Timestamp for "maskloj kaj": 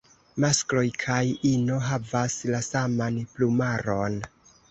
0.43-1.19